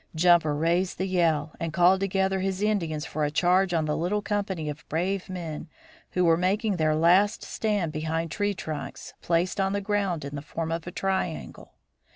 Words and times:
Jumper 0.15 0.55
raised 0.55 0.97
the 0.97 1.05
yell 1.05 1.53
and 1.59 1.71
called 1.71 1.99
together 1.99 2.39
his 2.39 2.63
Indians 2.63 3.05
for 3.05 3.23
a 3.23 3.29
charge 3.29 3.71
on 3.71 3.85
the 3.85 3.95
little 3.95 4.23
company 4.23 4.67
of 4.67 4.83
brave 4.89 5.29
men 5.29 5.69
who 6.13 6.25
were 6.25 6.37
making 6.37 6.77
their 6.77 6.95
last 6.95 7.43
stand 7.43 7.91
behind 7.91 8.31
tree 8.31 8.55
trunks 8.55 9.13
placed 9.21 9.59
on 9.61 9.73
the 9.73 9.79
ground 9.79 10.25
in 10.25 10.33
the 10.33 10.41
form 10.41 10.71
of 10.71 10.87
a 10.87 10.91
triangle. 10.91 11.75